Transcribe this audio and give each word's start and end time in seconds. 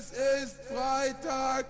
Es 0.00 0.12
ist 0.12 0.56
Freitagabend. 0.72 1.68